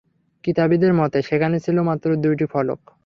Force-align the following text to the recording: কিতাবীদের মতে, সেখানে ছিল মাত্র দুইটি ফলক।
কিতাবীদের 0.43 0.93
মতে, 0.93 1.19
সেখানে 1.21 1.57
ছিল 1.59 1.77
মাত্র 1.81 2.07
দুইটি 2.17 2.45
ফলক। 2.45 2.81